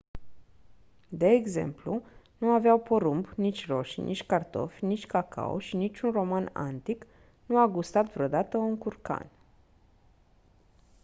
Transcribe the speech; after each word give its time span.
de 1.09 1.27
exemplu 1.27 2.03
nu 2.37 2.51
aveau 2.51 2.79
porumb 2.79 3.27
nici 3.35 3.67
roșii 3.67 4.03
nici 4.03 4.25
cartofi 4.25 4.85
nici 4.85 5.05
cacao 5.05 5.59
și 5.59 5.75
niciun 5.75 6.11
roman 6.11 6.49
antic 6.53 7.05
nu 7.45 7.57
a 7.59 7.67
gustat 7.67 8.13
vreodată 8.13 8.57
un 8.57 8.77
curcan 8.77 9.29